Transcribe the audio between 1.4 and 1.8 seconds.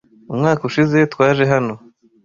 hano